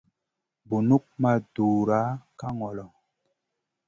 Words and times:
Bunuk 0.67 1.05
ma 1.21 1.31
dura 1.53 2.01
ka 2.39 2.47
ŋolo. 2.57 2.85